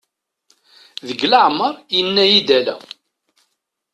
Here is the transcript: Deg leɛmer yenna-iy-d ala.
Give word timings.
Deg 1.07 1.19
leɛmer 1.31 1.73
yenna-iy-d 1.95 2.49
ala. 2.57 2.75